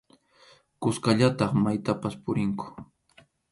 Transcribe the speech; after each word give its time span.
Kuskallataq 0.81 1.51
maytapas 1.63 2.15
purinku. 2.23 2.65